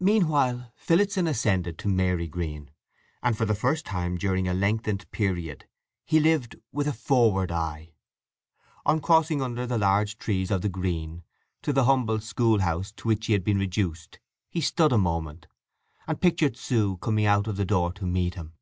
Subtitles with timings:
[0.00, 2.72] Meanwhile Phillotson ascended to Marygreen,
[3.22, 5.68] and for the first time during a lengthened period
[6.04, 7.92] he lived with a forward eye.
[8.84, 11.22] On crossing under the large trees of the green
[11.62, 14.18] to the humble schoolhouse to which he had been reduced
[14.50, 15.46] he stood a moment,
[16.08, 18.54] and pictured Sue coming out of the door to meet him.